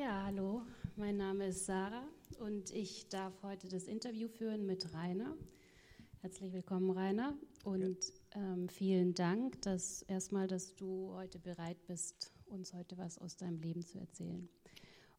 [0.00, 0.62] Ja, hallo,
[0.96, 5.36] mein Name ist Sarah und ich darf heute das Interview führen mit Rainer.
[6.22, 7.34] Herzlich willkommen, Rainer,
[7.64, 7.98] und
[8.34, 13.58] ähm, vielen Dank, dass erstmal, dass du heute bereit bist, uns heute was aus deinem
[13.58, 14.48] Leben zu erzählen.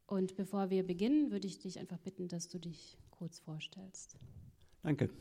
[0.08, 4.18] Und bevor wir beginnen, würde ich dich einfach bitten, dass du dich kurz vorstellst.
[4.82, 5.12] Danke.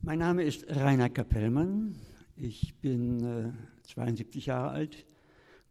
[0.00, 1.94] Mein Name ist Rainer Kapellmann.
[2.36, 3.52] Ich bin äh,
[3.82, 5.04] 72 Jahre alt,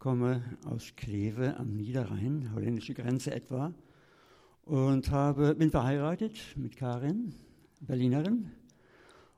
[0.06, 3.74] komme aus Kleve am Niederrhein, holländische Grenze etwa,
[4.62, 7.34] und habe, bin verheiratet mit Karin,
[7.80, 8.52] Berlinerin,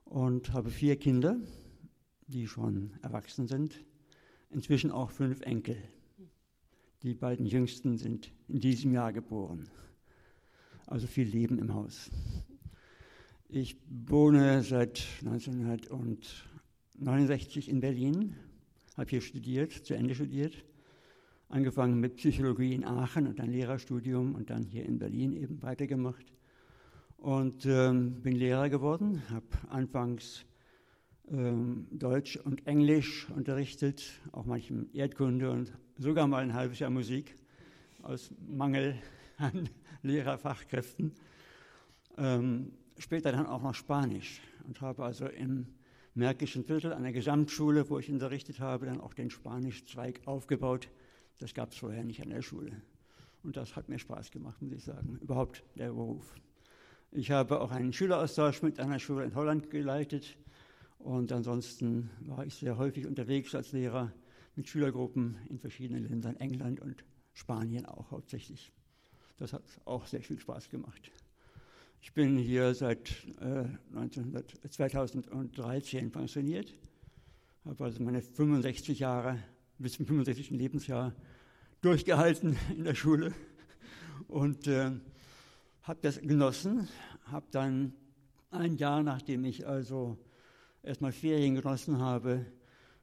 [0.05, 1.39] und habe vier Kinder,
[2.27, 3.83] die schon erwachsen sind,
[4.51, 5.79] inzwischen auch fünf Enkel.
[7.03, 9.71] Die beiden jüngsten sind in diesem Jahr geboren.
[10.87, 12.11] Also viel Leben im Haus.
[13.49, 18.37] Ich wohne seit 1969 in Berlin,
[18.99, 20.65] habe hier studiert, zu Ende studiert,
[21.49, 26.27] angefangen mit Psychologie in Aachen und ein Lehrerstudium und dann hier in Berlin eben weitergemacht.
[27.17, 30.45] Und ähm, bin Lehrer geworden, habe anfangs
[31.31, 37.37] ähm, Deutsch und Englisch unterrichtet, auch manchmal Erdkunde und sogar mal ein halbes Jahr Musik
[38.03, 38.97] aus Mangel
[39.39, 39.69] an
[40.03, 41.13] Lehrerfachkräften.
[42.17, 45.67] Ähm, später dann auch noch Spanisch und habe also im
[46.19, 50.89] Märkischen Viertel an der Gesamtschule, wo ich unterrichtet habe, dann auch den Spanischzweig aufgebaut.
[51.39, 52.73] Das gab es vorher nicht an der Schule.
[53.45, 56.35] Und das hat mir Spaß gemacht, muss ich sagen, überhaupt der Beruf.
[57.13, 60.37] Ich habe auch einen Schüleraustausch mit einer Schule in Holland geleitet
[60.99, 64.13] und ansonsten war ich sehr häufig unterwegs als Lehrer
[64.57, 68.73] mit Schülergruppen in verschiedenen Ländern, England und Spanien auch hauptsächlich.
[69.37, 71.13] Das hat auch sehr viel Spaß gemacht.
[72.01, 73.11] Ich bin hier seit
[73.41, 76.73] äh, 1900, 2013 pensioniert,
[77.65, 79.39] habe also meine 65 Jahre
[79.79, 80.51] bis zum 65.
[80.51, 81.13] Lebensjahr
[81.81, 83.35] durchgehalten in der Schule
[84.29, 84.93] und äh,
[85.83, 86.89] habe das genossen,
[87.25, 87.93] habe dann
[88.51, 90.19] ein Jahr, nachdem ich also
[90.83, 92.47] erstmal Ferien genossen habe,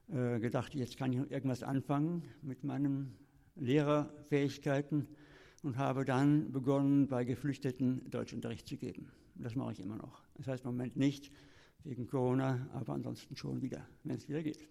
[0.08, 3.14] äh, gedacht, jetzt kann ich irgendwas anfangen mit meinen
[3.56, 5.06] Lehrerfähigkeiten
[5.62, 9.10] und habe dann begonnen, bei Geflüchteten Deutschunterricht zu geben.
[9.34, 10.22] Das mache ich immer noch.
[10.34, 11.32] Das heißt im Moment nicht
[11.84, 14.68] wegen Corona, aber ansonsten schon wieder, wenn es wieder geht.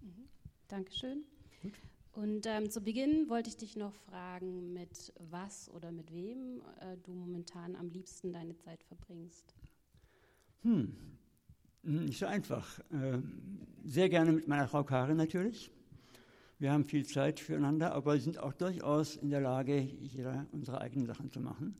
[0.00, 0.28] Mhm.
[0.68, 1.24] Dankeschön.
[1.62, 1.72] Gut.
[2.12, 6.96] Und ähm, zu Beginn wollte ich dich noch fragen, mit was oder mit wem äh,
[7.02, 9.54] du momentan am liebsten deine Zeit verbringst.
[10.62, 10.94] Hm,
[11.82, 12.78] nicht so einfach.
[12.90, 13.18] Äh,
[13.84, 15.70] sehr gerne mit meiner Frau Karin natürlich.
[16.62, 21.06] Wir haben viel Zeit füreinander, aber sind auch durchaus in der Lage, jeder unsere eigenen
[21.06, 21.74] Sachen zu machen.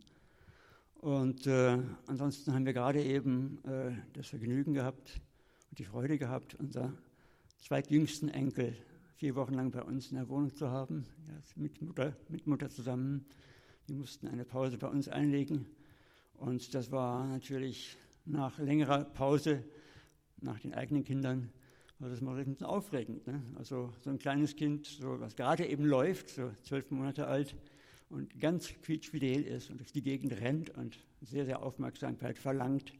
[0.96, 1.78] Und äh,
[2.08, 5.20] ansonsten haben wir gerade eben äh, das Vergnügen gehabt
[5.70, 6.92] und die Freude gehabt, unser
[7.58, 8.76] zweitjüngsten Enkel
[9.14, 12.68] vier Wochen lang bei uns in der Wohnung zu haben, ja, mit, Mutter, mit Mutter
[12.68, 13.24] zusammen.
[13.88, 15.64] Die mussten eine Pause bei uns einlegen.
[16.34, 19.62] Und das war natürlich nach längerer Pause
[20.40, 21.52] nach den eigenen Kindern,
[22.08, 23.26] das mal ein bisschen aufregend.
[23.26, 23.42] Ne?
[23.56, 27.54] Also so ein kleines Kind, so, was gerade eben läuft, so zwölf Monate alt
[28.08, 32.92] und ganz quietschfidel ist und durch die Gegend rennt und sehr, sehr Aufmerksamkeit verlangt,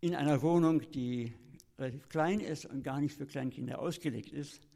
[0.00, 1.32] in einer Wohnung, die
[1.78, 4.66] relativ klein ist und gar nicht für Kleinkinder ausgelegt ist,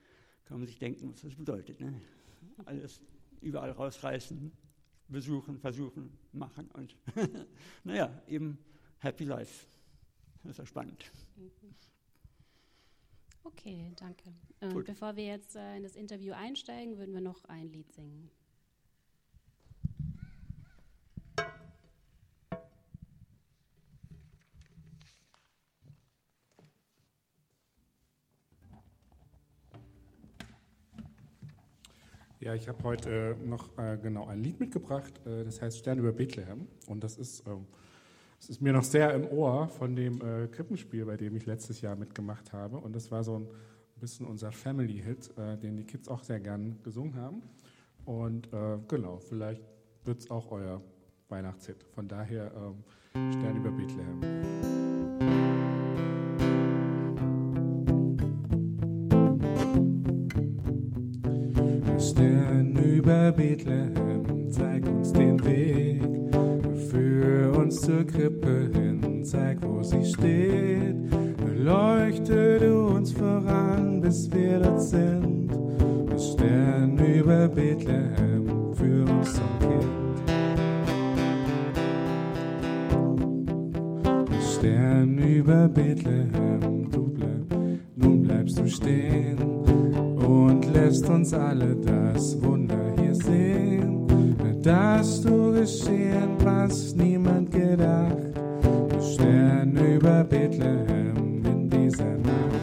[0.45, 1.81] kann man sich denken, was das bedeutet.
[1.81, 2.01] Ne?
[2.65, 3.01] Alles
[3.41, 4.53] überall rausreißen,
[5.09, 6.97] besuchen, versuchen, machen und
[7.85, 8.59] naja, eben
[8.99, 9.67] Happy Life.
[10.43, 11.11] Das ist ja spannend.
[11.37, 11.51] Mhm.
[13.45, 14.33] Okay, danke.
[14.61, 18.31] Und bevor wir jetzt äh, in das Interview einsteigen, würden wir noch ein Lied singen.
[32.43, 36.01] Ja, ich habe heute äh, noch äh, genau ein Lied mitgebracht, äh, das heißt Stern
[36.01, 36.67] über Bethlehem.
[36.89, 37.69] Und das ist ähm,
[38.43, 41.81] es ist mir noch sehr im Ohr von dem äh, Krippenspiel, bei dem ich letztes
[41.81, 42.77] Jahr mitgemacht habe.
[42.77, 43.47] Und das war so ein
[44.01, 47.43] bisschen unser Family-Hit, äh, den die Kids auch sehr gern gesungen haben.
[48.05, 49.63] Und äh, genau, vielleicht
[50.05, 50.83] wird es auch euer
[51.29, 51.85] Weihnachtshit.
[51.95, 52.51] Von daher
[53.15, 54.21] ähm, Stern über Bethlehem.
[62.01, 66.22] Stern über Bethlehem, zeig uns den Weg
[67.81, 70.97] zur Krippe hin, zeig, wo sie steht.
[71.57, 75.51] Leuchte du uns voran, bis wir dort sind.
[76.11, 80.29] Das Stern über Bethlehem, führ uns zum Kind.
[84.31, 89.39] Das Stern über Bethlehem, du bleib, nun bleibst du stehen.
[90.27, 93.92] und lässt uns alle das Wunder hier sehen,
[94.63, 98.17] dass du geschehen, was niemand gedacht.
[99.01, 102.63] Stern über Bethlehem in dieser Nacht.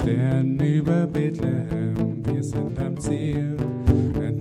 [0.00, 3.56] Stern über Bethlehem, wir sind am Ziel,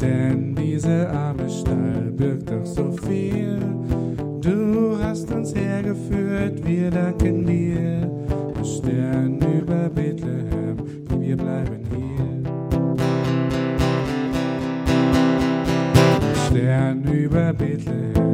[0.01, 3.59] denn diese arme Stall birgt doch so viel.
[4.41, 7.70] Du hast uns hergeführt, wir danken dir.
[17.91, 18.30] Über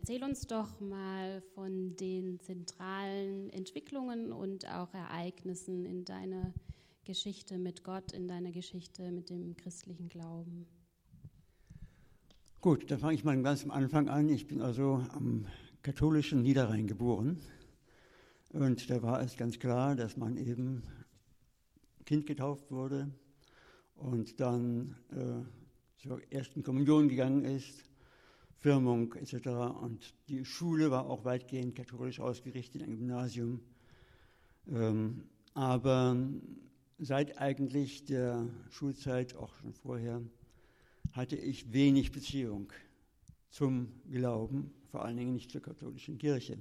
[0.00, 6.54] erzähl uns doch mal von den zentralen Entwicklungen und auch Ereignissen in deiner
[7.04, 10.66] Geschichte mit Gott, in deiner Geschichte mit dem christlichen Glauben.
[12.62, 14.30] Gut, dann fange ich mal ganz am Anfang an.
[14.30, 15.44] Ich bin also am
[15.82, 17.38] katholischen Niederrhein geboren.
[18.54, 20.82] Und da war es ganz klar, dass man eben
[22.06, 23.10] Kind getauft wurde
[23.96, 27.89] und dann äh, zur ersten Kommunion gegangen ist,
[28.60, 29.48] Firmung etc.
[29.80, 33.60] Und die Schule war auch weitgehend katholisch ausgerichtet, ein Gymnasium.
[34.68, 35.24] Ähm,
[35.54, 36.16] aber
[36.98, 40.20] seit eigentlich der Schulzeit, auch schon vorher,
[41.12, 42.70] hatte ich wenig Beziehung
[43.48, 46.58] zum Glauben, vor allen Dingen nicht zur katholischen Kirche.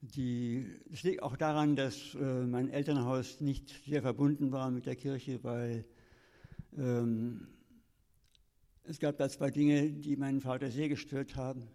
[0.00, 4.94] Die, das liegt auch daran, dass äh, mein Elternhaus nicht sehr verbunden war mit der
[4.94, 5.84] Kirche, weil
[6.78, 7.48] ähm,
[8.88, 11.68] es gab da zwei Dinge, die meinen Vater sehr gestört haben.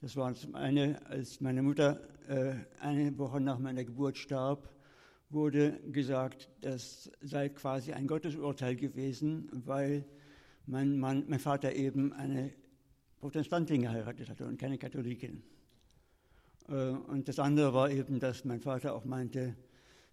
[0.00, 4.68] Das war zum einen, als meine Mutter äh, eine Woche nach meiner Geburt starb,
[5.28, 10.04] wurde gesagt, das sei quasi ein Gottesurteil gewesen, weil
[10.66, 12.52] mein, Mann, mein Vater eben eine
[13.20, 15.42] Protestantin geheiratet hatte und keine Katholikin.
[16.68, 19.54] Äh, und das andere war eben, dass mein Vater auch meinte,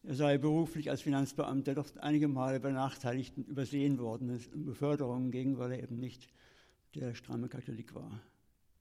[0.07, 5.57] er sei beruflich als Finanzbeamter doch einige Male benachteiligt und übersehen worden, um Beförderungen ging,
[5.57, 6.30] weil er eben nicht
[6.95, 8.21] der stramme Katholik war,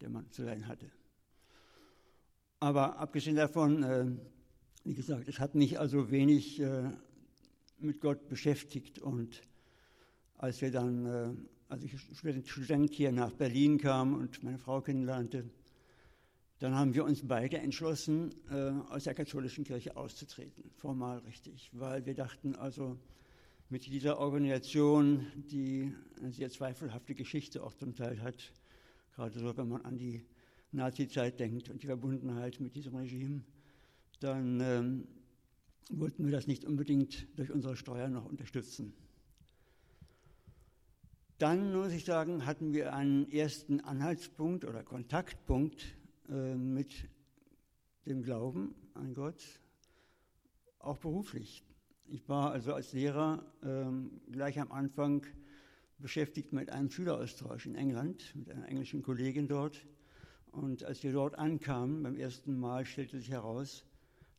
[0.00, 0.88] der man zu sein hatte.
[2.60, 4.06] Aber abgesehen davon, äh,
[4.84, 6.90] wie gesagt, es hat mich also wenig äh,
[7.80, 9.42] mit Gott beschäftigt und
[10.38, 11.34] als wir dann, äh,
[11.68, 15.50] als ich Student hier nach Berlin kam und meine Frau kennenlernte,
[16.58, 22.06] dann haben wir uns beide entschlossen, äh, aus der katholischen Kirche auszutreten, formal richtig, weil
[22.06, 22.96] wir dachten, also
[23.68, 28.52] mit dieser Organisation, die eine sehr zweifelhafte Geschichte auch zum Teil hat,
[29.14, 30.24] gerade so, wenn man an die
[30.72, 33.42] Nazi-Zeit denkt und die Verbundenheit mit diesem Regime,
[34.20, 35.08] dann ähm,
[35.90, 38.94] wollten wir das nicht unbedingt durch unsere Steuern noch unterstützen.
[41.38, 45.95] Dann muss ich sagen, hatten wir einen ersten Anhaltspunkt oder Kontaktpunkt
[46.28, 47.08] äh, mit
[48.06, 49.42] dem Glauben an Gott,
[50.78, 51.64] auch beruflich.
[52.06, 55.26] Ich war also als Lehrer ähm, gleich am Anfang
[55.98, 59.86] beschäftigt mit einem Schüleraustausch in England, mit einer englischen Kollegin dort.
[60.52, 63.84] Und als wir dort ankamen, beim ersten Mal stellte sich heraus,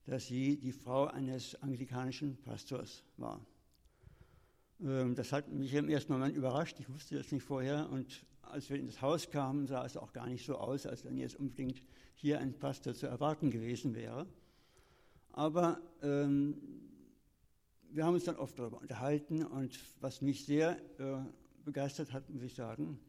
[0.05, 3.45] dass sie die Frau eines anglikanischen Pastors war.
[4.81, 7.89] Ähm, das hat mich im ersten Moment überrascht, ich wusste das nicht vorher.
[7.89, 11.05] Und als wir in das Haus kamen, sah es auch gar nicht so aus, als
[11.05, 11.81] wenn jetzt unbedingt
[12.15, 14.27] hier ein Pastor zu erwarten gewesen wäre.
[15.31, 16.57] Aber ähm,
[17.91, 21.17] wir haben uns dann oft darüber unterhalten und was mich sehr äh,
[21.63, 22.99] begeistert hat, muss ich sagen,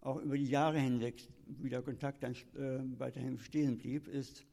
[0.00, 4.44] auch über die Jahre hinweg, wie der Kontakt dann äh, weiterhin bestehen blieb, ist,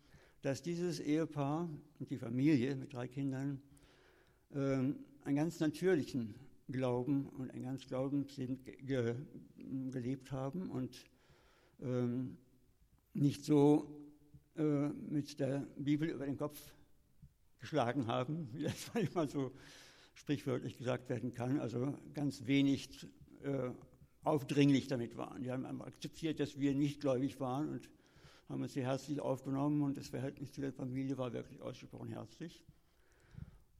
[0.41, 3.61] dass dieses Ehepaar und die Familie mit drei Kindern
[4.53, 6.35] äh, einen ganz natürlichen
[6.67, 9.15] Glauben und ein ganz Glaubensleben ge
[9.91, 11.05] gelebt haben und
[11.81, 12.37] ähm,
[13.13, 13.87] nicht so
[14.57, 16.73] äh, mit der Bibel über den Kopf
[17.59, 19.51] geschlagen haben, wie das manchmal so
[20.13, 23.07] sprichwörtlich gesagt werden kann, also ganz wenig
[23.43, 23.69] äh,
[24.23, 25.43] aufdringlich damit waren.
[25.43, 27.89] Die haben akzeptiert, dass wir nicht gläubig waren und
[28.49, 32.63] haben uns sehr herzlich aufgenommen und das Verhältnis zu der Familie war wirklich ausgesprochen herzlich.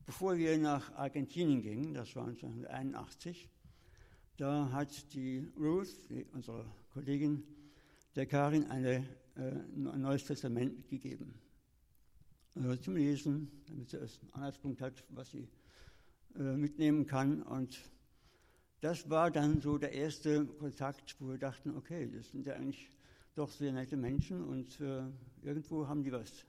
[0.05, 3.49] Bevor wir nach Argentinien gingen, das war 1981,
[4.37, 7.43] da hat die Ruth, die, unsere Kollegin,
[8.15, 9.03] der Karin eine,
[9.35, 11.33] äh, ein neues Testament gegeben.
[12.55, 15.47] äh, zum Lesen, damit sie einen Anhaltspunkt hat, was sie
[16.37, 17.41] äh, mitnehmen kann.
[17.41, 17.79] Und
[18.81, 22.91] das war dann so der erste Kontakt, wo wir dachten, okay, das sind ja eigentlich
[23.33, 25.03] doch sehr nette Menschen und äh,
[25.41, 26.45] irgendwo haben die was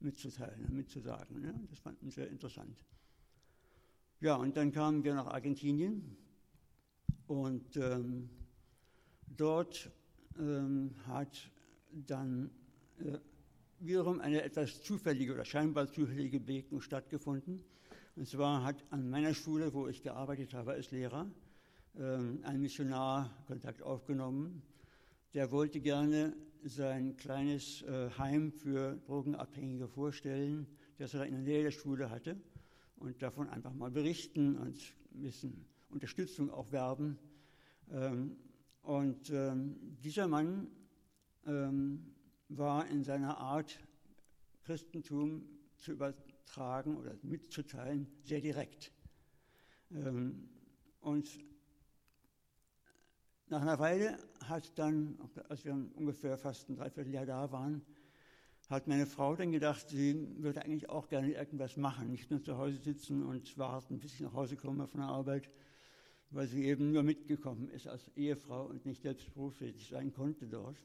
[0.00, 1.40] mitzuteilen, mitzusagen.
[1.40, 1.54] Ne?
[1.70, 2.84] Das fanden sehr interessant.
[4.20, 6.16] Ja, und dann kamen wir nach Argentinien
[7.26, 8.28] und ähm,
[9.36, 9.90] dort
[10.38, 11.50] ähm, hat
[11.90, 12.50] dann
[12.98, 13.18] äh,
[13.80, 17.62] wiederum eine etwas zufällige oder scheinbar zufällige Begegnung stattgefunden.
[18.16, 21.30] Und zwar hat an meiner Schule, wo ich gearbeitet habe als Lehrer,
[21.96, 24.62] ähm, ein Missionar Kontakt aufgenommen.
[25.34, 30.66] Der wollte gerne sein kleines äh, Heim für Drogenabhängige vorstellen,
[30.98, 32.36] das er in der Nähe der Schule hatte
[32.96, 34.78] und davon einfach mal berichten und
[35.14, 37.18] ein bisschen Unterstützung auch werben.
[37.90, 38.36] Ähm,
[38.82, 40.68] und ähm, dieser Mann
[42.48, 43.78] war in seiner Art,
[44.64, 45.48] Christentum
[45.78, 48.92] zu übertragen oder mitzuteilen, sehr direkt.
[49.90, 50.50] Ähm,
[51.00, 51.26] und
[53.50, 57.82] nach einer Weile hat dann, als wir ungefähr fast ein Dreivierteljahr da waren,
[58.68, 62.58] hat meine Frau dann gedacht, sie würde eigentlich auch gerne irgendwas machen, nicht nur zu
[62.58, 65.48] Hause sitzen und warten, bis ich nach Hause komme von der Arbeit,
[66.30, 70.76] weil sie eben nur mitgekommen ist als Ehefrau und nicht selbst berufstätig sein konnte dort.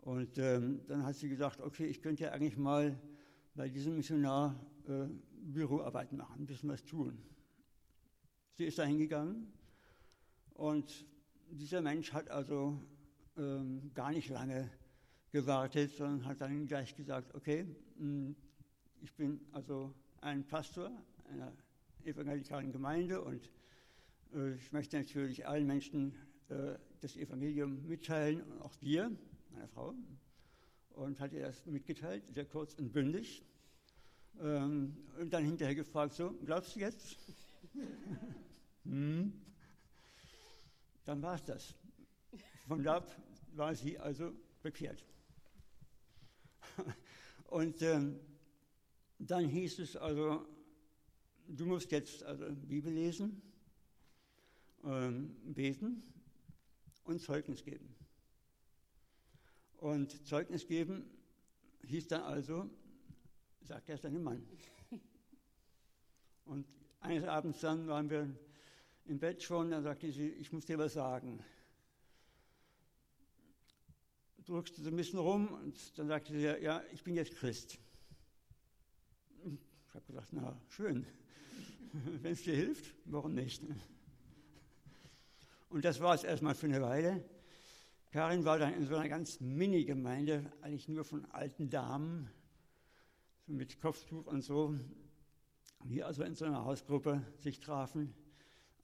[0.00, 2.98] Und ähm, dann hat sie gesagt, okay, ich könnte ja eigentlich mal
[3.54, 4.58] bei diesem Missionar
[4.88, 7.18] äh, Büroarbeit machen, ein bisschen was tun.
[8.54, 9.52] Sie ist da hingegangen
[10.54, 11.06] und
[11.50, 12.80] dieser Mensch hat also
[13.36, 14.70] ähm, gar nicht lange
[15.30, 18.34] gewartet, sondern hat dann gleich gesagt, okay, hm,
[19.00, 20.90] ich bin also ein Pastor
[21.30, 21.52] einer
[22.04, 23.50] evangelikalen Gemeinde und
[24.34, 26.14] äh, ich möchte natürlich allen Menschen
[26.48, 29.10] äh, das Evangelium mitteilen und auch dir
[29.50, 29.94] meiner Frau,
[30.90, 33.44] und hat ihr das mitgeteilt, sehr kurz und bündig.
[34.40, 37.16] Ähm, und dann hinterher gefragt, so, glaubst du jetzt?
[38.84, 39.32] hm.
[41.08, 41.74] Dann war es das.
[42.66, 43.02] Von da
[43.54, 44.30] war sie also
[44.62, 45.02] bekehrt.
[47.48, 48.20] und ähm,
[49.18, 50.46] dann hieß es also,
[51.46, 53.40] du musst jetzt also Bibel lesen,
[54.84, 56.02] ähm, beten
[57.04, 57.88] und Zeugnis geben.
[59.78, 61.08] Und Zeugnis geben
[61.86, 62.68] hieß dann also,
[63.62, 64.46] sagt er seinem Mann.
[66.44, 66.66] Und
[67.00, 68.28] eines Abends dann waren wir
[69.08, 71.42] im Bett schon, dann sagte sie, ich muss dir was sagen.
[74.44, 77.78] Drückst du so ein bisschen rum und dann sagte sie, ja, ich bin jetzt Christ.
[79.44, 81.06] Ich habe gesagt, na, schön.
[81.92, 83.62] Wenn es dir hilft, warum nicht?
[85.70, 87.24] Und das war es erstmal für eine Weile.
[88.10, 92.30] Karin war dann in so einer ganz Mini-Gemeinde, eigentlich nur von alten Damen,
[93.46, 94.74] so mit Kopftuch und so,
[95.84, 98.14] die also in so einer Hausgruppe sich trafen.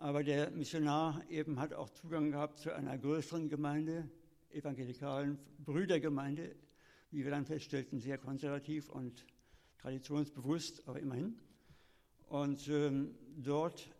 [0.04, 4.06] Aber der Missionar eben hat auch Zugang gehabt zu einer größeren Gemeinde,
[4.50, 6.54] evangelikalen Brüdergemeinde,
[7.11, 9.25] wie wir dann feststellten, sehr konservativ und
[9.78, 11.38] traditionsbewusst, aber immerhin.
[12.28, 13.90] Und ähm, dort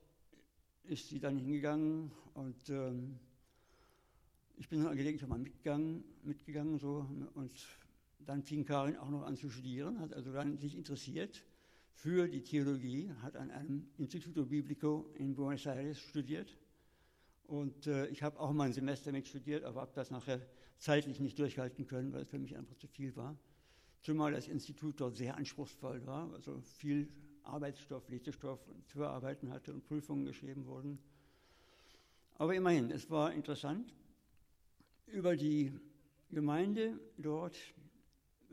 [0.83, 3.19] ist sie dann hingegangen und ähm,
[4.59, 7.67] ich bin dann gelegentlich mal mitgegangen, mitgegangen so, und
[8.19, 11.43] dann fing Karin auch noch an zu studieren, hat also dann sich interessiert
[11.95, 16.57] für die Theologie, hat an einem Instituto Biblico in Buenos Aires studiert.
[17.47, 20.41] Und äh, ich habe auch mal ein Semester mit studiert, aber habe das nachher
[20.79, 23.37] zeitlich nicht durchhalten können, weil es für mich einfach zu viel war.
[24.03, 27.09] Zumal das Institut dort sehr anspruchsvoll war, also viel
[27.43, 30.99] Arbeitsstoff, Lesestoff zu bearbeiten hatte und Prüfungen geschrieben wurden.
[32.37, 33.95] Aber immerhin, es war interessant
[35.07, 35.73] über die
[36.31, 37.57] Gemeinde dort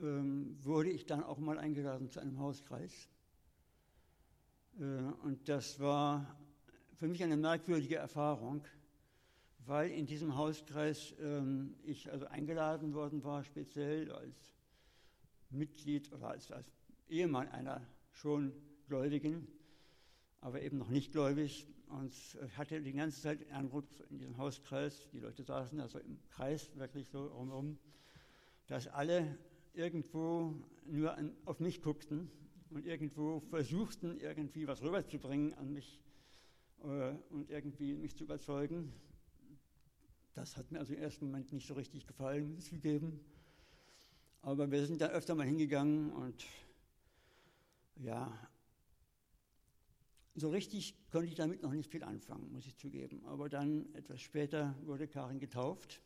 [0.01, 3.09] ähm, wurde ich dann auch mal eingeladen zu einem Hauskreis.
[4.79, 4.83] Äh,
[5.23, 6.25] und das war
[6.95, 8.63] für mich eine merkwürdige Erfahrung,
[9.65, 14.55] weil in diesem Hauskreis ähm, ich also eingeladen worden war, speziell als
[15.49, 16.67] Mitglied oder als, als
[17.09, 18.53] Ehemann einer schon
[18.87, 19.47] Gläubigen,
[20.39, 21.67] aber eben noch nicht gläubig.
[21.89, 25.99] Und ich hatte die ganze Zeit den Eindruck in diesem Hauskreis, die Leute saßen also
[25.99, 27.77] im Kreis wirklich so rumherum,
[28.67, 29.37] dass alle
[29.73, 32.31] irgendwo nur auf mich guckten
[32.71, 35.99] und irgendwo versuchten, irgendwie was rüberzubringen an mich
[36.83, 38.91] äh, und irgendwie mich zu überzeugen.
[40.33, 43.19] Das hat mir also im ersten Moment nicht so richtig gefallen, muss ich zugeben.
[44.41, 46.45] Aber wir sind da öfter mal hingegangen und
[47.97, 48.31] ja,
[50.33, 53.23] so richtig konnte ich damit noch nicht viel anfangen, muss ich zugeben.
[53.25, 56.01] Aber dann, etwas später, wurde Karin getauft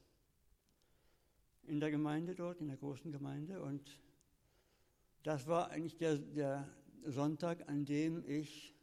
[1.68, 3.62] in der Gemeinde dort, in der großen Gemeinde.
[3.62, 4.00] Und
[5.26, 6.70] das war eigentlich der, der
[7.04, 8.76] Sonntag, an dem ich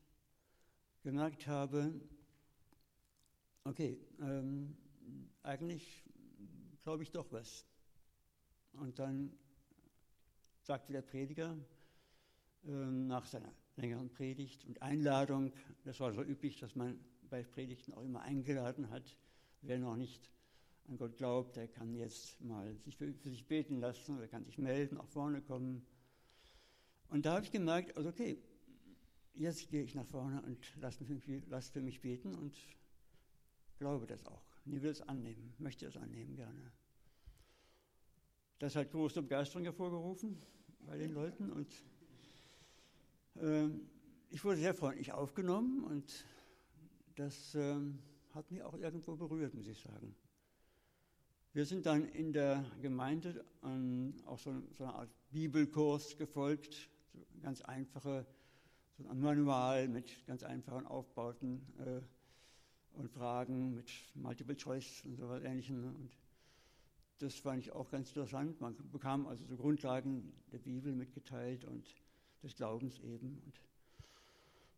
[1.04, 1.92] gemerkt habe,
[3.62, 4.76] okay, ähm,
[5.44, 6.02] eigentlich
[6.82, 7.64] glaube ich doch was.
[8.72, 9.32] Und dann
[10.62, 11.56] sagte der Prediger
[12.64, 15.52] äh, nach seiner längeren Predigt und Einladung,
[15.84, 16.98] das war so üblich, dass man
[17.30, 19.16] bei Predigten auch immer eingeladen hat,
[19.60, 20.28] wer noch nicht
[20.88, 24.44] an Gott glaubt, der kann jetzt mal sich für, für sich beten lassen oder kann
[24.44, 25.86] sich melden, nach vorne kommen.
[27.12, 28.38] Und da habe ich gemerkt, also okay,
[29.34, 32.56] jetzt gehe ich nach vorne und lasse für, mich, lass für mich beten und
[33.76, 34.42] glaube das auch.
[34.64, 36.72] Ich will es annehmen, möchte es annehmen gerne.
[38.60, 40.40] Das hat große Begeisterung hervorgerufen
[40.86, 41.70] bei den Leuten und
[43.36, 43.68] äh,
[44.30, 46.24] ich wurde sehr freundlich aufgenommen und
[47.16, 47.76] das äh,
[48.30, 50.16] hat mich auch irgendwo berührt, muss ich sagen.
[51.52, 57.24] Wir sind dann in der Gemeinde an auch so, so eine Art Bibelkurs gefolgt, so
[57.42, 58.26] ganz einfache,
[58.98, 65.28] so ein Manual mit ganz einfachen Aufbauten äh, und Fragen mit Multiple Choice und so
[65.28, 65.94] was Ähnlichem.
[65.94, 66.12] Und
[67.18, 68.60] das fand ich auch ganz interessant.
[68.60, 71.86] Man bekam also so Grundlagen der Bibel mitgeteilt und
[72.42, 73.40] des Glaubens eben.
[73.44, 73.60] Und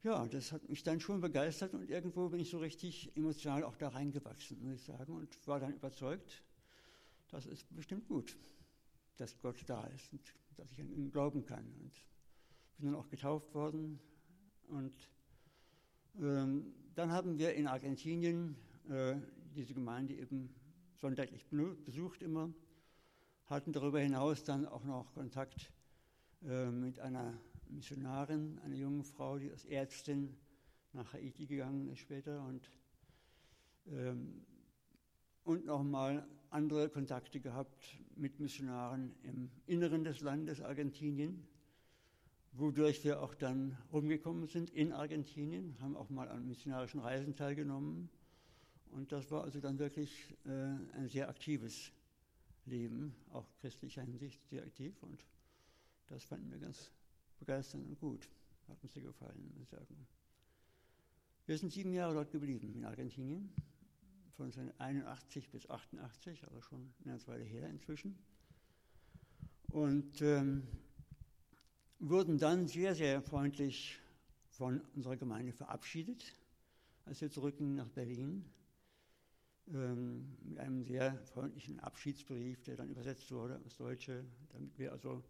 [0.03, 3.77] ja, das hat mich dann schon begeistert und irgendwo bin ich so richtig emotional auch
[3.77, 6.43] da reingewachsen, muss ich sagen, und war dann überzeugt,
[7.31, 8.37] das ist bestimmt gut,
[9.17, 10.21] dass Gott da ist und
[10.57, 11.65] dass ich an ihn glauben kann.
[11.81, 11.93] Und
[12.79, 13.99] bin dann auch getauft worden.
[14.69, 14.95] Und
[16.21, 18.57] ähm, dann haben wir in Argentinien
[18.89, 19.17] äh,
[19.55, 20.55] diese Gemeinde eben
[20.97, 21.45] sonntaglich
[21.85, 22.53] besucht immer,
[23.47, 25.73] hatten darüber hinaus dann auch noch Kontakt
[26.43, 27.35] äh, mit einer
[27.69, 30.37] Missionarin, einer jungen Frau, die als Ärztin
[30.93, 32.71] nach Haiti gegangen ist später und,
[33.87, 34.45] ähm,
[35.43, 41.47] und nochmal andere Kontakte gehabt mit Missionaren im Inneren des Landes Argentinien,
[42.55, 48.09] wodurch wir auch dann rumgekommen sind in Argentinien, haben auch mal an missionarischen Reisen teilgenommen
[48.95, 50.51] und das war also dann wirklich äh,
[50.97, 51.91] ein sehr aktives
[52.65, 55.03] Leben, auch christlicher Hinsicht sehr aktiv.
[55.03, 55.25] Und
[56.07, 56.93] das fanden wir ganz
[57.41, 58.29] begeisternd und gut.
[58.69, 60.07] Hat uns sehr gefallen, muss ich sagen.
[61.47, 63.53] Wir sind sieben Jahre dort geblieben in Argentinien,
[64.37, 68.17] von 1981 bis 88, also schon eine ganze Weile her inzwischen.
[69.73, 70.63] Und ähm,
[72.09, 73.99] wurden dann sehr, sehr freundlich
[74.51, 76.35] von unserer Gemeinde verabschiedet,
[77.07, 78.45] als wir zurückgingen nach Berlin
[79.69, 85.23] ähm, mit einem sehr freundlichen Abschiedsbrief, der dann übersetzt wurde ins Deutsche, damit wir also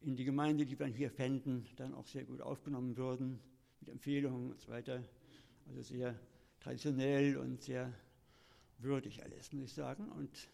[0.00, 3.38] in die Gemeinde, die wir hier fänden, dann auch sehr gut aufgenommen würden,
[3.80, 5.04] mit Empfehlungen und so weiter.
[5.68, 6.18] Also sehr
[6.60, 7.92] traditionell und sehr
[8.78, 10.10] würdig alles, muss ich sagen.
[10.12, 10.48] Und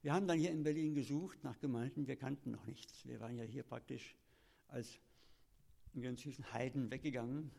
[0.00, 3.06] wir haben dann hier in Berlin gesucht nach Gemeinden, wir kannten noch nichts.
[3.06, 4.16] Wir waren ja hier praktisch
[4.68, 4.98] als
[6.00, 7.50] ganz süßen Heiden weggegangen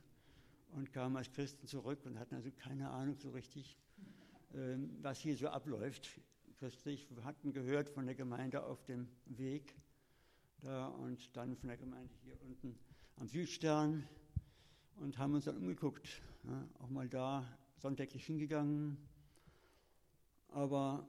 [0.72, 3.78] und kamen als Christen zurück und hatten also keine Ahnung so richtig,
[4.54, 6.22] ähm, was hier so abläuft
[6.58, 7.08] christlich.
[7.24, 9.76] Hatten gehört von der Gemeinde auf dem Weg
[10.62, 12.78] da und dann von der Gemeinde hier unten
[13.15, 14.08] am Südstern
[14.98, 16.22] und haben uns dann umgeguckt,
[16.80, 17.45] auch mal da
[17.78, 18.98] sonntäglich hingegangen.
[20.50, 21.08] Aber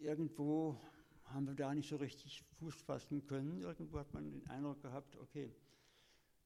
[0.00, 0.78] irgendwo
[1.32, 3.60] haben wir da nicht so richtig Fuß fassen können.
[3.60, 5.54] Irgendwo hat man den Eindruck gehabt, okay,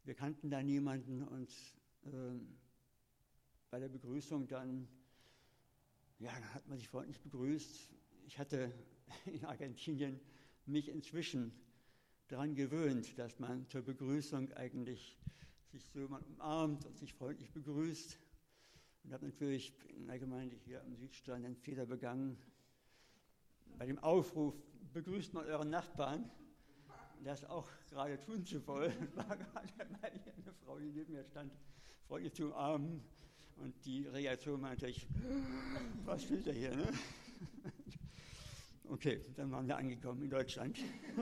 [0.05, 1.51] wir kannten da niemanden und
[2.05, 2.39] äh,
[3.71, 4.89] bei der Begrüßung dann
[6.19, 7.91] ja, dann hat man sich freundlich begrüßt.
[8.27, 8.73] Ich hatte
[9.27, 10.19] in Argentinien
[10.65, 11.53] mich inzwischen
[12.29, 15.19] daran gewöhnt, dass man zur Begrüßung eigentlich
[15.73, 18.19] sich so mal umarmt und sich freundlich begrüßt.
[19.05, 22.39] Und habe natürlich in der Gemeinde hier am Südstrand einen Fehler begangen.
[23.79, 24.55] Bei dem Aufruf,
[24.95, 26.31] begrüßt mal euren Nachbarn,
[27.25, 29.69] das auch gerade tun zu wollen, war gerade
[30.01, 31.53] eine Frau, die neben mir stand,
[32.07, 33.03] freundlich zu umarmen.
[33.57, 35.07] Und die Reaktion war natürlich,
[36.05, 36.77] was will der hier?
[36.77, 36.89] Ne?
[38.89, 40.79] Okay, dann waren wir angekommen in Deutschland.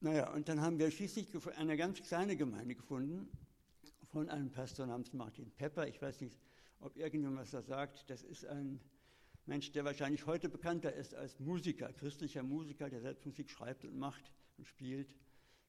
[0.00, 3.28] naja, und dann haben wir schließlich eine ganz kleine Gemeinde gefunden
[4.08, 5.86] von einem Pastor namens Martin Pepper.
[5.86, 6.36] Ich weiß nicht,
[6.80, 8.10] ob irgendjemand was da sagt.
[8.10, 8.80] Das ist ein
[9.48, 13.98] Mensch, der wahrscheinlich heute bekannter ist als Musiker, christlicher Musiker, der selbst Musik schreibt und
[13.98, 15.16] macht und spielt,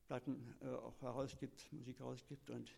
[0.06, 2.76] Platten äh, auch herausgibt, Musik herausgibt und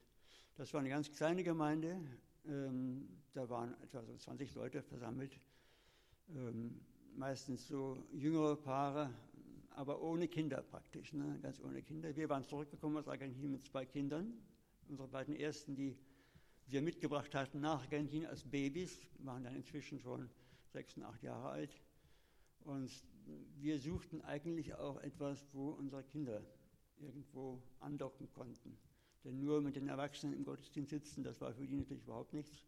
[0.58, 2.00] das war eine ganz kleine Gemeinde.
[2.46, 5.40] Ähm, da waren etwa so 20 Leute versammelt.
[6.36, 6.80] Ähm,
[7.16, 9.10] meistens so jüngere Paare,
[9.72, 11.40] aber ohne Kinder praktisch, ne?
[11.42, 12.16] ganz ohne Kinder.
[12.16, 14.34] Wir waren zurückgekommen aus Argentinien mit zwei Kindern.
[14.88, 15.98] Unsere beiden ersten, die
[16.68, 20.30] wir mitgebracht hatten nach Argentinien als Babys, waren dann inzwischen schon
[20.72, 21.82] sechs und acht Jahre alt.
[22.62, 22.92] Und
[23.60, 26.42] wir suchten eigentlich auch etwas, wo unsere Kinder
[26.98, 28.78] irgendwo andocken konnten.
[29.24, 32.66] Denn nur mit den Erwachsenen im Gottesdienst sitzen, das war für die natürlich überhaupt nichts.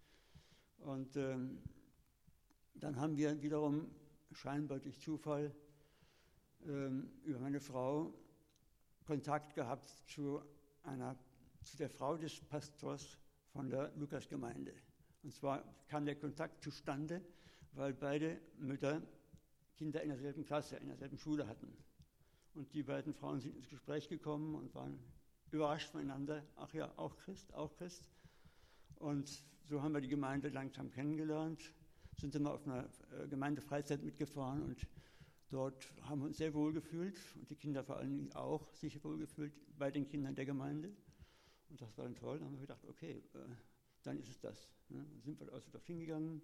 [0.79, 1.61] Und ähm,
[2.75, 3.89] dann haben wir wiederum
[4.31, 5.55] scheinbar durch Zufall
[6.65, 8.13] ähm, über meine Frau
[9.05, 10.41] Kontakt gehabt zu,
[10.83, 11.17] einer,
[11.63, 13.17] zu der Frau des Pastors
[13.51, 14.73] von der Lukasgemeinde.
[15.23, 17.21] Und zwar kam der Kontakt zustande,
[17.75, 19.01] weil beide Mütter
[19.75, 21.75] Kinder in derselben Klasse, in derselben Schule hatten.
[22.53, 24.99] Und die beiden Frauen sind ins Gespräch gekommen und waren
[25.51, 26.43] überrascht voneinander.
[26.55, 28.07] Ach ja, auch Christ, auch Christ.
[28.95, 31.73] Und so haben wir die Gemeinde langsam kennengelernt,
[32.19, 34.87] sind dann auf einer äh, Gemeindefreizeit mitgefahren und
[35.49, 39.03] dort haben wir uns sehr wohl gefühlt und die Kinder vor allen Dingen auch sich
[39.03, 40.91] wohl gefühlt bei den Kindern der Gemeinde.
[41.69, 42.37] Und das war dann toll.
[42.37, 43.39] Dann haben wir gedacht, okay, äh,
[44.03, 44.69] dann ist es das.
[44.89, 46.41] Dann sind wir also dort hingegangen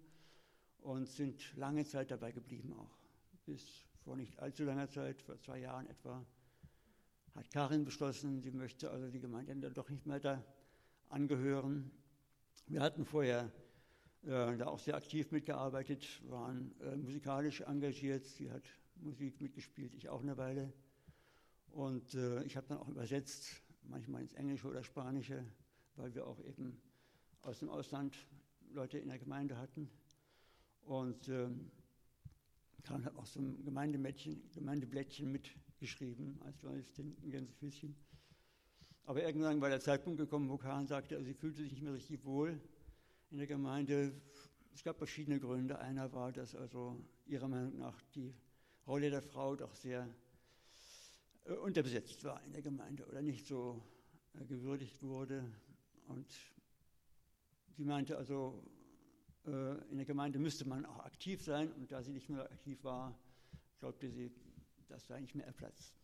[0.82, 2.98] und sind lange Zeit dabei geblieben auch.
[3.46, 3.64] Bis
[4.04, 6.24] vor nicht allzu langer Zeit, vor zwei Jahren etwa,
[7.34, 10.42] hat Karin beschlossen, sie möchte also die Gemeinde dann doch nicht mehr da
[11.08, 11.90] angehören.
[12.66, 13.52] Wir hatten vorher
[14.22, 18.26] äh, da auch sehr aktiv mitgearbeitet, waren äh, musikalisch engagiert.
[18.26, 18.62] Sie hat
[18.96, 20.72] Musik mitgespielt, ich auch eine Weile.
[21.70, 25.44] Und äh, ich habe dann auch übersetzt, manchmal ins Englische oder Spanische,
[25.96, 26.80] weil wir auch eben
[27.42, 28.16] aus dem Ausland
[28.72, 29.90] Leute in der Gemeinde hatten.
[30.86, 31.70] Und ähm,
[32.88, 37.94] hat auch so ein Gemeindemädchen, Gemeindeblättchen mitgeschrieben als Journalistin in Gänsefüßchen.
[39.04, 41.94] Aber irgendwann war der Zeitpunkt gekommen, wo Karin sagte, also sie fühlte sich nicht mehr
[41.94, 42.60] richtig wohl
[43.30, 44.12] in der Gemeinde.
[44.74, 45.78] Es gab verschiedene Gründe.
[45.78, 48.34] Einer war, dass also ihrer Meinung nach die
[48.86, 50.08] Rolle der Frau doch sehr
[51.44, 53.82] äh, unterbesetzt war in der Gemeinde oder nicht so
[54.34, 55.44] äh, gewürdigt wurde.
[56.08, 56.26] Und
[57.76, 58.62] sie meinte also,
[59.44, 63.18] in der Gemeinde müsste man auch aktiv sein und da sie nicht mehr aktiv war,
[63.78, 64.30] glaubte sie,
[64.88, 65.94] das sei nicht mehr ihr Platz.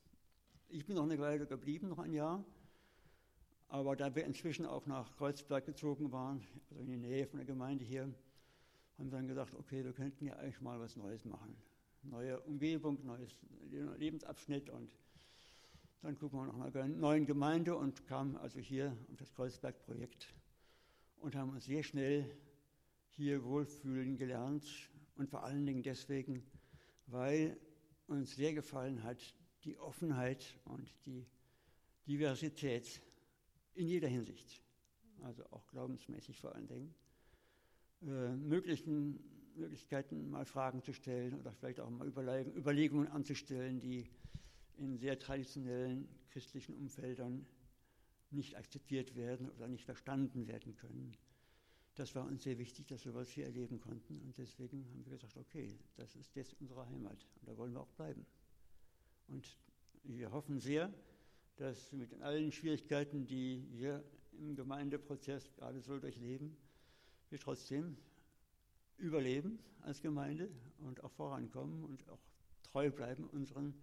[0.68, 2.44] Ich bin noch eine Weile geblieben, noch ein Jahr,
[3.68, 7.46] aber da wir inzwischen auch nach Kreuzberg gezogen waren, also in die Nähe von der
[7.46, 8.02] Gemeinde hier,
[8.98, 11.56] haben wir dann gesagt, okay, wir könnten ja eigentlich mal was Neues machen.
[12.02, 13.36] Neue Umgebung, neues
[13.98, 14.90] Lebensabschnitt und
[16.02, 20.32] dann gucken wir nach einer neuen Gemeinde und kamen also hier auf das Kreuzberg-Projekt
[21.20, 22.24] und haben uns sehr schnell
[23.16, 24.64] hier wohlfühlen gelernt
[25.16, 26.42] und vor allen Dingen deswegen,
[27.06, 27.58] weil
[28.06, 31.26] uns sehr gefallen hat die Offenheit und die
[32.06, 33.02] Diversität
[33.74, 34.62] in jeder Hinsicht,
[35.22, 36.94] also auch glaubensmäßig vor allen Dingen,
[38.02, 39.18] äh, möglichen
[39.56, 44.10] Möglichkeiten, mal Fragen zu stellen oder vielleicht auch mal Überlegungen anzustellen, die
[44.76, 47.46] in sehr traditionellen christlichen Umfeldern
[48.30, 51.16] nicht akzeptiert werden oder nicht verstanden werden können
[51.96, 54.20] das war uns sehr wichtig, dass wir was hier erleben konnten.
[54.20, 57.80] Und deswegen haben wir gesagt, okay, das ist jetzt unsere Heimat und da wollen wir
[57.80, 58.24] auch bleiben.
[59.28, 59.58] Und
[60.04, 60.92] wir hoffen sehr,
[61.56, 66.54] dass mit allen Schwierigkeiten, die wir im Gemeindeprozess gerade so durchleben,
[67.30, 67.96] wir trotzdem
[68.98, 72.20] überleben als Gemeinde und auch vorankommen und auch
[72.62, 73.74] treu bleiben unseren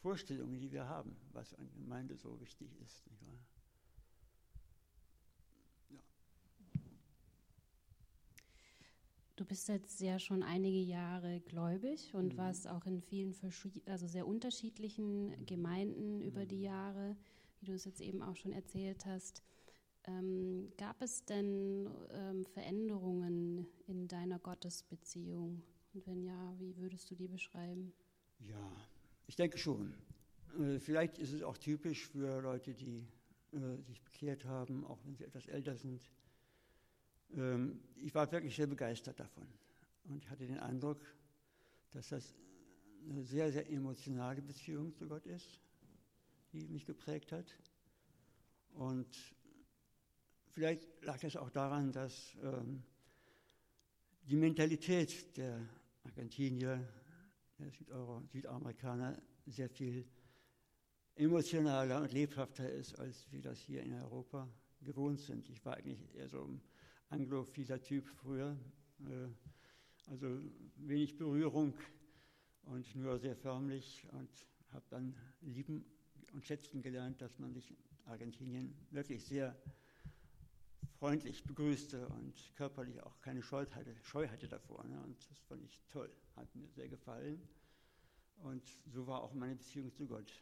[0.00, 3.06] Vorstellungen, die wir haben, was an Gemeinde so wichtig ist.
[3.10, 3.38] Nicht wahr?
[9.40, 12.36] Du bist jetzt ja schon einige Jahre gläubig und mhm.
[12.36, 13.34] warst auch in vielen
[13.86, 15.46] also sehr unterschiedlichen mhm.
[15.46, 16.24] Gemeinden mhm.
[16.24, 17.16] über die Jahre,
[17.58, 19.42] wie du es jetzt eben auch schon erzählt hast.
[20.04, 25.62] Ähm, gab es denn ähm, Veränderungen in deiner Gottesbeziehung?
[25.94, 27.94] Und wenn ja, wie würdest du die beschreiben?
[28.40, 28.76] Ja,
[29.26, 29.94] ich denke schon.
[30.58, 33.06] Äh, vielleicht ist es auch typisch für Leute, die
[33.52, 36.10] äh, sich bekehrt haben, auch wenn sie etwas älter sind
[37.32, 39.46] ich war wirklich sehr begeistert davon
[40.04, 41.00] und ich hatte den Eindruck,
[41.92, 42.34] dass das
[43.08, 45.60] eine sehr, sehr emotionale Beziehung zu Gott ist,
[46.52, 47.46] die mich geprägt hat.
[48.74, 49.08] Und
[50.48, 52.82] vielleicht lag es auch daran, dass ähm,
[54.22, 55.68] die Mentalität der
[56.04, 56.86] Argentinier,
[57.58, 60.06] der Südeuro, Südamerikaner sehr viel
[61.14, 64.48] emotionaler und lebhafter ist, als wir das hier in Europa
[64.82, 65.48] gewohnt sind.
[65.48, 66.60] Ich war eigentlich eher so im
[67.10, 68.56] anglophiler Typ früher.
[69.00, 69.28] Äh,
[70.10, 70.40] also
[70.76, 71.74] wenig Berührung
[72.62, 74.28] und nur sehr förmlich und
[74.72, 75.84] habe dann lieben
[76.32, 79.56] und schätzen gelernt, dass man sich in Argentinien wirklich sehr
[80.98, 84.84] freundlich begrüßte und körperlich auch keine Scheu hatte, Scheu hatte davor.
[84.84, 85.00] Ne?
[85.02, 87.40] Und das fand ich toll, hat mir sehr gefallen.
[88.42, 90.32] Und so war auch meine Beziehung zu Gott.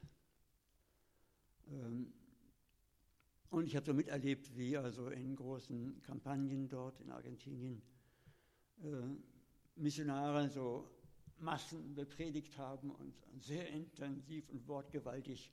[1.69, 2.13] Ähm,
[3.51, 7.83] und ich habe so miterlebt, wie also in großen Kampagnen dort in Argentinien
[8.83, 8.87] äh,
[9.77, 10.89] Missionare so
[11.41, 15.53] Massen bepredigt haben und sehr intensiv und wortgewaltig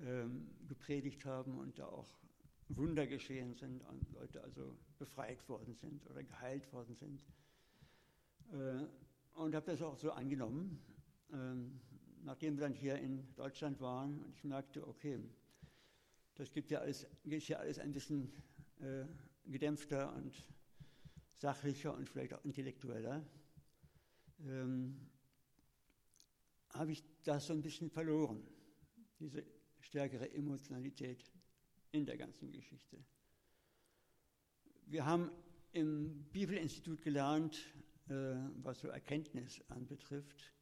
[0.00, 2.08] ähm, gepredigt haben und da auch
[2.68, 7.24] Wunder geschehen sind und Leute also befreit worden sind oder geheilt worden sind.
[8.52, 8.86] Äh,
[9.34, 10.80] und habe das auch so angenommen.
[11.32, 11.80] Ähm,
[12.22, 15.18] nachdem wir dann hier in Deutschland waren und ich merkte, okay,
[16.40, 18.32] das gibt ja alles, ist ja alles ein bisschen
[18.80, 19.04] äh,
[19.44, 20.34] gedämpfter und
[21.36, 23.22] sachlicher und vielleicht auch intellektueller,
[24.46, 24.96] ähm,
[26.70, 28.42] habe ich das so ein bisschen verloren,
[29.18, 29.44] diese
[29.80, 31.30] stärkere Emotionalität
[31.92, 33.04] in der ganzen Geschichte.
[34.86, 35.30] Wir haben
[35.72, 37.66] im Bibelinstitut gelernt,
[38.08, 40.54] äh, was so Erkenntnis anbetrifft,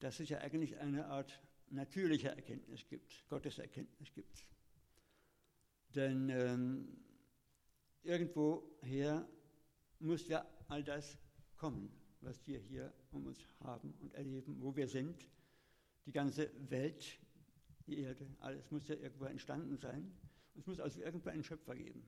[0.00, 4.48] dass es ja eigentlich eine Art natürlicher Erkenntnis gibt, Gottes Erkenntnis gibt.
[5.94, 6.88] Denn ähm,
[8.02, 9.28] irgendwoher
[10.00, 11.18] muss ja all das
[11.56, 15.28] kommen, was wir hier um uns haben und erleben, wo wir sind.
[16.06, 17.18] Die ganze Welt,
[17.86, 20.12] die Erde, alles muss ja irgendwo entstanden sein.
[20.54, 22.04] Es muss also irgendwo einen Schöpfer geben.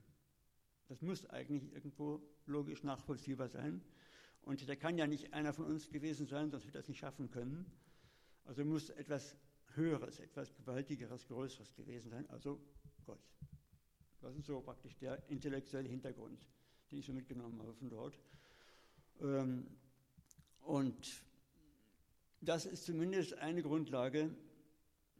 [0.89, 3.83] Das muss eigentlich irgendwo logisch nachvollziehbar sein.
[4.43, 7.31] Und der kann ja nicht einer von uns gewesen sein, sonst wir das nicht schaffen
[7.31, 7.71] können.
[8.45, 9.37] Also muss etwas
[9.75, 12.61] Höheres, etwas Gewaltigeres, Größeres gewesen sein, also
[13.05, 13.21] Gott.
[14.21, 16.47] Das ist so praktisch der intellektuelle Hintergrund,
[16.91, 18.19] den ich so mitgenommen habe von dort.
[19.21, 19.67] Ähm,
[20.63, 21.25] und
[22.43, 24.31] das ist zumindest eine Grundlage,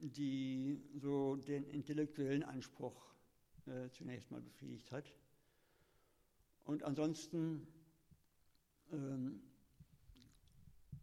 [0.01, 3.15] die so den intellektuellen Anspruch
[3.67, 5.13] äh, zunächst mal befriedigt hat.
[6.65, 7.67] Und ansonsten
[8.93, 9.43] ähm,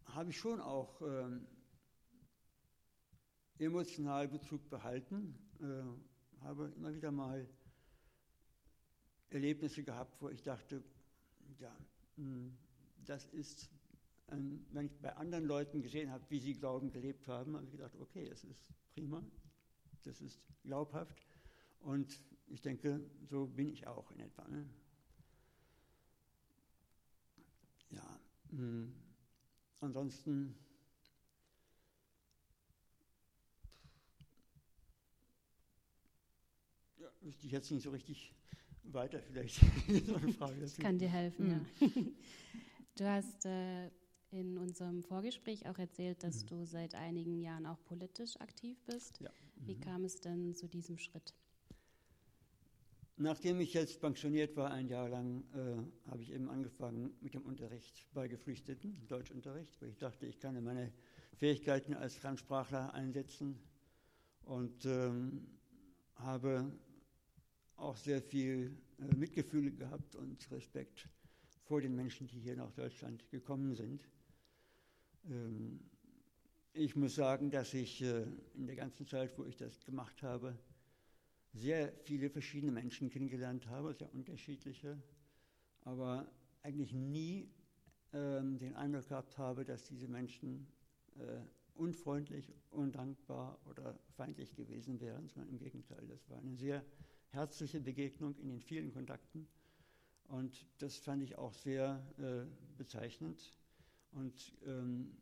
[0.06, 1.46] habe ich schon auch ähm,
[3.58, 7.48] emotional Bezug behalten, äh, habe immer wieder mal
[9.30, 10.82] Erlebnisse gehabt, wo ich dachte,
[11.58, 11.76] ja,
[12.16, 12.56] hm,
[13.04, 13.70] das ist,
[14.30, 17.72] ähm, wenn ich bei anderen Leuten gesehen habe, wie sie Glauben gelebt haben, habe ich
[17.72, 18.64] gedacht, okay, das ist
[18.94, 19.22] prima,
[20.04, 21.26] das ist glaubhaft
[21.80, 24.46] und ich denke, so bin ich auch in etwa.
[24.48, 24.68] Ne?
[27.90, 28.94] Ja, mh, hm,
[29.80, 30.54] ansonsten
[36.96, 38.34] ja, wüsste ich jetzt nicht so richtig
[38.84, 39.56] weiter vielleicht.
[40.06, 41.90] so eine Frage das kann dir helfen, ja.
[42.96, 43.90] Du hast äh,
[44.30, 46.46] in unserem Vorgespräch auch erzählt, dass mhm.
[46.48, 49.20] du seit einigen Jahren auch politisch aktiv bist.
[49.20, 49.30] Ja.
[49.30, 49.66] Mhm.
[49.68, 51.34] Wie kam es denn zu diesem Schritt?
[53.20, 57.42] Nachdem ich jetzt pensioniert war, ein Jahr lang, äh, habe ich eben angefangen mit dem
[57.42, 60.92] Unterricht bei Geflüchteten, Deutschunterricht, weil ich dachte, ich kann meine
[61.36, 63.58] Fähigkeiten als Fremdsprachler einsetzen
[64.42, 65.48] und ähm,
[66.14, 66.72] habe
[67.78, 71.08] auch sehr viel äh, Mitgefühl gehabt und Respekt
[71.64, 74.08] vor den Menschen, die hier nach Deutschland gekommen sind.
[75.30, 75.80] Ähm,
[76.72, 80.58] ich muss sagen, dass ich äh, in der ganzen Zeit, wo ich das gemacht habe,
[81.52, 85.00] sehr viele verschiedene Menschen kennengelernt habe, sehr unterschiedliche,
[85.82, 86.30] aber
[86.62, 87.48] eigentlich nie
[88.12, 90.66] ähm, den Eindruck gehabt habe, dass diese Menschen
[91.16, 91.40] äh,
[91.74, 96.06] unfreundlich, undankbar oder feindlich gewesen wären, sondern im Gegenteil.
[96.08, 96.84] Das war eine sehr
[97.30, 99.46] herzliche Begegnung in den vielen Kontakten.
[100.28, 102.44] Und das fand ich auch sehr äh,
[102.76, 103.54] bezeichnend
[104.12, 105.16] und ähm,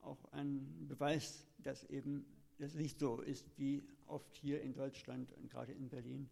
[0.00, 2.24] auch ein Beweis, dass eben
[2.58, 6.30] das nicht so ist, wie oft hier in Deutschland und gerade in Berlin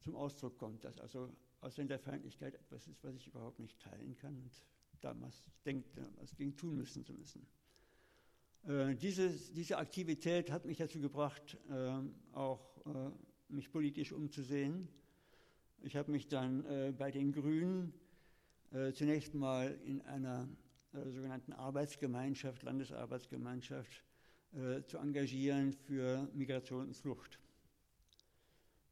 [0.00, 4.52] zum Ausdruck kommt, dass also Ausländerfeindlichkeit etwas ist, was ich überhaupt nicht teilen kann und
[5.00, 7.46] damals denkte, was gegen tun müssen zu müssen.
[8.64, 12.00] Äh, dieses, diese Aktivität hat mich dazu gebracht, äh,
[12.32, 12.72] auch
[13.52, 14.88] mich politisch umzusehen.
[15.82, 17.92] Ich habe mich dann äh, bei den Grünen
[18.72, 20.48] äh, zunächst mal in einer
[20.92, 24.02] äh, sogenannten Arbeitsgemeinschaft, Landesarbeitsgemeinschaft,
[24.52, 27.38] äh, zu engagieren für Migration und Flucht.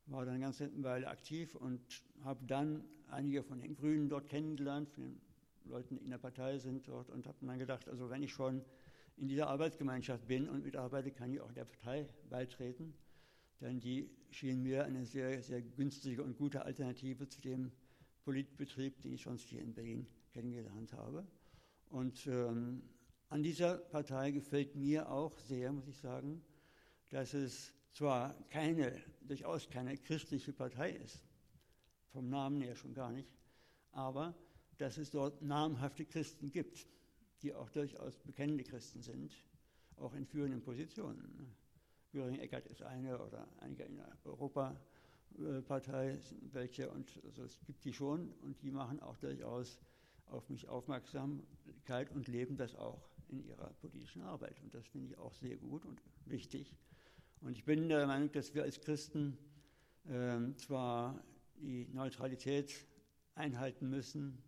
[0.07, 1.81] War dann eine ganze Weile aktiv und
[2.25, 5.21] habe dann einige von den Grünen dort kennengelernt, von den
[5.65, 8.65] Leuten, die in der Partei sind dort und habe dann gedacht, also wenn ich schon
[9.17, 12.95] in dieser Arbeitsgemeinschaft bin und mitarbeite, kann ich auch der Partei beitreten
[13.61, 17.73] denn die schien mir eine sehr, sehr günstige und gute Alternative zu dem
[18.25, 21.27] Politbetrieb, den ich sonst hier in Berlin kennengelernt habe.
[21.89, 22.83] Und ähm,
[23.29, 26.43] an dieser Partei gefällt mir auch sehr, muss ich sagen,
[27.11, 28.93] dass es zwar keine,
[29.23, 31.19] durchaus keine christliche Partei ist,
[32.13, 33.29] vom Namen her schon gar nicht,
[33.93, 34.35] aber
[34.79, 36.87] dass es dort namhafte Christen gibt,
[37.43, 39.33] die auch durchaus bekennende Christen sind,
[39.97, 41.55] auch in führenden Positionen.
[42.13, 46.19] Göring-Eckert ist eine oder einige in der Europapartei
[46.53, 49.79] welche und also es gibt die schon und die machen auch durchaus
[50.27, 54.61] auf mich Aufmerksamkeit und leben das auch in ihrer politischen Arbeit.
[54.63, 56.77] Und das finde ich auch sehr gut und wichtig.
[57.41, 59.39] Und ich bin der Meinung, dass wir als Christen
[60.07, 61.23] äh, zwar
[61.57, 62.87] die Neutralität
[63.35, 64.43] einhalten müssen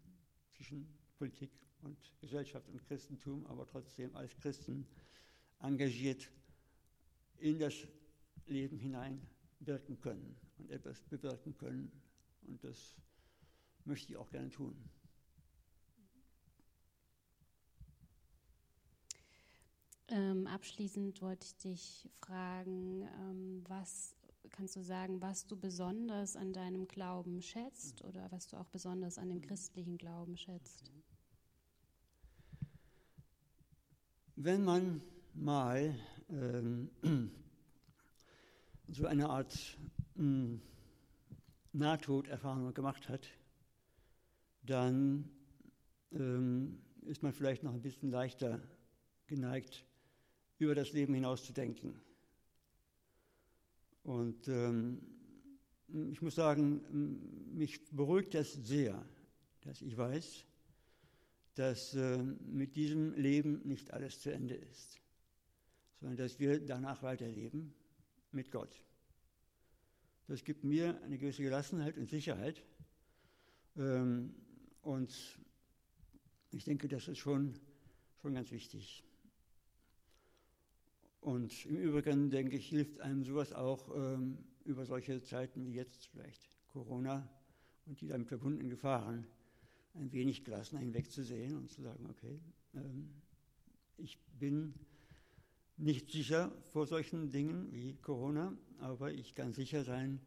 [0.55, 0.87] zwischen
[1.19, 1.51] Politik
[1.83, 4.87] und Gesellschaft und Christentum, aber trotzdem als Christen
[5.61, 6.31] engagiert
[7.43, 7.75] in das
[8.47, 9.21] Leben hinein
[9.61, 11.91] wirken können und etwas bewirken können.
[12.47, 12.97] Und das
[13.85, 14.77] möchte ich auch gerne tun.
[20.09, 24.15] Ähm, abschließend wollte ich dich fragen, ähm, was
[24.51, 29.19] kannst du sagen, was du besonders an deinem Glauben schätzt oder was du auch besonders
[29.19, 30.93] an dem christlichen Glauben schätzt?
[34.37, 35.01] Wenn man
[35.35, 35.99] mal
[38.89, 39.77] so eine Art
[40.17, 40.63] ähm,
[41.73, 43.29] Nahtoderfahrung gemacht hat,
[44.63, 45.29] dann
[46.13, 48.61] ähm, ist man vielleicht noch ein bisschen leichter
[49.27, 49.85] geneigt,
[50.59, 52.01] über das Leben hinaus zu denken.
[54.03, 55.03] Und ähm,
[56.11, 59.05] ich muss sagen, mich beruhigt das sehr,
[59.61, 60.47] dass ich weiß,
[61.57, 65.02] dass äh, mit diesem Leben nicht alles zu Ende ist,
[66.03, 67.73] sondern dass wir danach weiterleben
[68.33, 68.83] mit Gott.
[70.27, 72.65] Das gibt mir eine gewisse Gelassenheit und Sicherheit.
[73.77, 74.35] Ähm,
[74.83, 75.39] und
[76.51, 77.55] ich denke, das ist schon,
[78.21, 79.05] schon ganz wichtig.
[81.21, 86.07] Und im Übrigen, denke ich, hilft einem sowas auch ähm, über solche Zeiten wie jetzt
[86.07, 87.29] vielleicht Corona
[87.87, 89.25] und die damit verbundenen Gefahren
[89.95, 92.41] ein wenig gelassener hinwegzusehen und zu sagen, okay,
[92.75, 93.11] ähm,
[93.99, 94.75] ich bin
[95.83, 100.21] nicht sicher vor solchen Dingen wie Corona, aber ich kann sicher sein,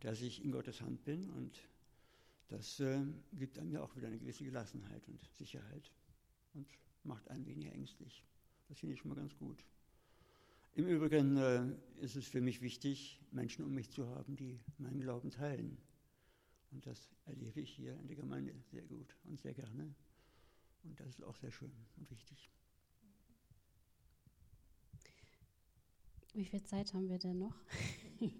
[0.00, 1.56] dass ich in Gottes Hand bin und
[2.48, 3.00] das äh,
[3.32, 5.92] gibt einem ja auch wieder eine gewisse Gelassenheit und Sicherheit
[6.54, 6.66] und
[7.04, 8.24] macht einen weniger ängstlich.
[8.68, 9.64] Das finde ich schon mal ganz gut.
[10.74, 11.64] Im Übrigen äh,
[12.00, 15.78] ist es für mich wichtig, Menschen um mich zu haben, die meinen Glauben teilen.
[16.70, 19.94] Und das erlebe ich hier in der Gemeinde sehr gut und sehr gerne.
[20.82, 22.50] Und das ist auch sehr schön und wichtig.
[26.38, 27.56] Wie viel Zeit haben wir denn noch?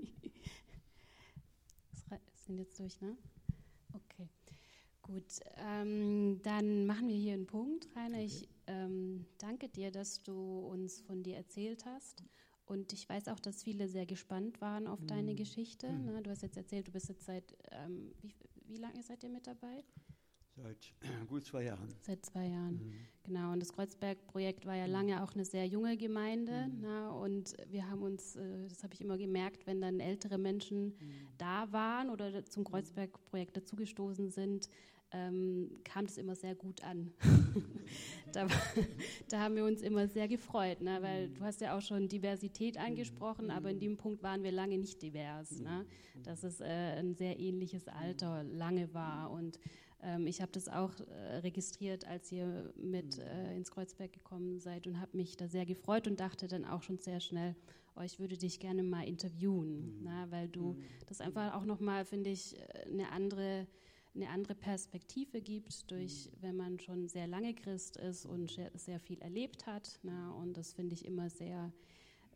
[2.49, 3.17] sind jetzt durch, ne?
[3.93, 4.29] Okay.
[5.03, 8.19] Gut, ähm, dann machen wir hier einen Punkt, Rainer.
[8.19, 8.25] Okay.
[8.25, 12.23] Ich ähm, danke dir, dass du uns von dir erzählt hast.
[12.67, 15.07] Und ich weiß auch, dass viele sehr gespannt waren auf mhm.
[15.09, 15.91] deine Geschichte.
[15.91, 16.05] Mhm.
[16.05, 16.23] Ne?
[16.23, 18.35] Du hast jetzt erzählt, du bist jetzt seit, ähm, wie,
[18.67, 19.83] wie lange seid ihr mit dabei?
[20.63, 20.93] Seit
[21.29, 21.89] gut zwei Jahren.
[22.01, 22.93] Seit zwei Jahren, mhm.
[23.25, 23.53] genau.
[23.53, 24.93] Und das Kreuzberg-Projekt war ja mhm.
[24.93, 26.67] lange auch eine sehr junge Gemeinde.
[26.67, 26.79] Mhm.
[26.83, 30.87] Na, und wir haben uns, äh, das habe ich immer gemerkt, wenn dann ältere Menschen
[30.87, 30.95] mhm.
[31.39, 34.69] da waren oder zum Kreuzberg-Projekt dazugestoßen sind,
[35.11, 37.13] ähm, kam das immer sehr gut an.
[38.33, 38.47] da,
[39.29, 40.99] da, haben wir uns immer sehr gefreut, ne?
[41.01, 44.77] weil du hast ja auch schon Diversität angesprochen, aber in dem Punkt waren wir lange
[44.79, 45.61] nicht divers.
[45.61, 45.87] Ne?
[46.25, 49.59] Dass es äh, ein sehr ähnliches Alter lange war und
[50.03, 54.87] ähm, ich habe das auch äh, registriert, als ihr mit äh, ins Kreuzberg gekommen seid
[54.87, 57.57] und habe mich da sehr gefreut und dachte dann auch schon sehr schnell,
[57.97, 60.01] oh, ich würde dich gerne mal interviewen, mhm.
[60.03, 63.67] na, weil du das einfach auch nochmal, finde ich, äh, eine andere
[64.15, 69.21] eine andere Perspektive gibt, durch, wenn man schon sehr lange Christ ist und sehr viel
[69.21, 70.01] erlebt hat.
[70.03, 71.73] Na, und das finde ich immer sehr,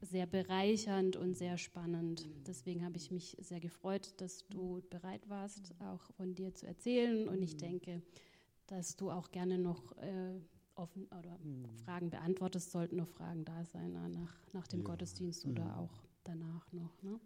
[0.03, 2.29] sehr bereichernd und sehr spannend.
[2.47, 7.29] Deswegen habe ich mich sehr gefreut, dass du bereit warst, auch von dir zu erzählen.
[7.29, 8.03] Und ich denke,
[8.67, 10.41] dass du auch gerne noch äh,
[10.75, 11.39] offen oder
[11.85, 14.87] Fragen beantwortest, sollten noch Fragen da sein nach, nach dem ja.
[14.87, 15.73] Gottesdienst oder mhm.
[15.73, 17.03] auch danach noch.
[17.03, 17.21] Ne?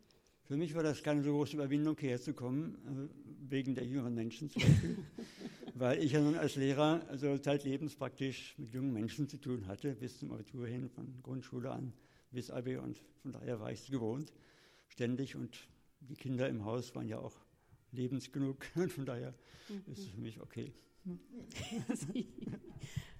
[0.45, 4.63] Für mich war das keine so große Überwindung, herzukommen, äh, wegen der jüngeren Menschen zum
[4.63, 4.99] Beispiel,
[5.75, 9.95] weil ich ja nun als Lehrer also zeitlebens praktisch mit jungen Menschen zu tun hatte,
[9.95, 11.93] bis zum Abitur hin, von Grundschule an
[12.37, 14.31] bis Abi und von daher war ich es gewohnt,
[14.89, 15.57] ständig und
[16.01, 17.35] die Kinder im Haus waren ja auch
[17.93, 19.35] lebensgenug und von daher
[19.71, 19.91] mhm.
[19.91, 20.75] ist es für mich okay.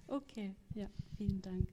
[0.07, 1.67] okay, ja, vielen Dank.